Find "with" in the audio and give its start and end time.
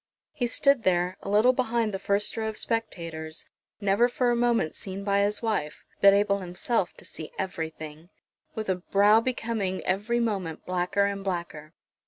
8.55-8.67